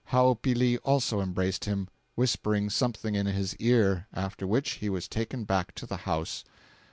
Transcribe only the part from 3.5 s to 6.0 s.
ear, after which he was taken back to the